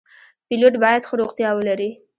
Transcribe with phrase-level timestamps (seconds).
[0.47, 1.89] پیلوټ باید ښه روغتیا ولري.